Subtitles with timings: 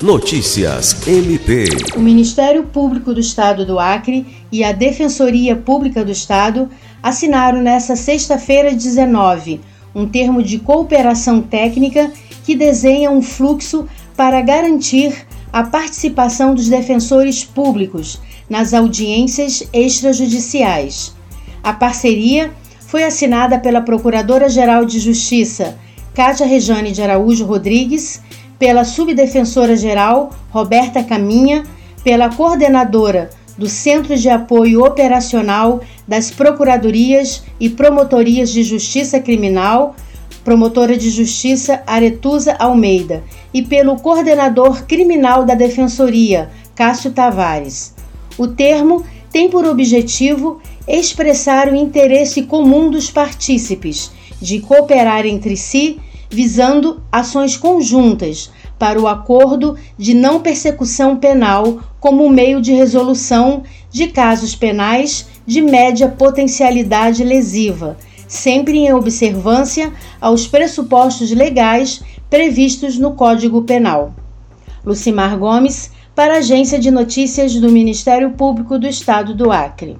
[0.00, 1.64] Notícias MP.
[1.96, 6.70] O Ministério Público do Estado do Acre e a Defensoria Pública do Estado
[7.02, 9.60] assinaram nesta sexta-feira 19
[9.92, 12.12] um termo de cooperação técnica
[12.44, 21.12] que desenha um fluxo para garantir a participação dos defensores públicos nas audiências extrajudiciais.
[21.60, 22.52] A parceria
[22.86, 25.76] foi assinada pela Procuradora-Geral de Justiça,
[26.14, 28.22] Cátia Rejane de Araújo Rodrigues,
[28.58, 31.64] pela Subdefensora-Geral, Roberta Caminha,
[32.02, 39.96] pela coordenadora do Centro de Apoio Operacional das Procuradorias e Promotorias de Justiça Criminal,
[40.44, 47.94] promotora de Justiça Aretusa Almeida, e pelo coordenador criminal da Defensoria, Cássio Tavares.
[48.38, 55.98] O termo tem por objetivo expressar o interesse comum dos partícipes de cooperar entre si,
[56.30, 64.08] visando ações conjuntas para o acordo de não persecução penal como meio de resolução de
[64.08, 73.62] casos penais de média potencialidade lesiva, sempre em observância aos pressupostos legais previstos no Código
[73.62, 74.14] Penal.
[74.84, 79.96] Lucimar Gomes, para a Agência de Notícias do Ministério Público do Estado do Acre.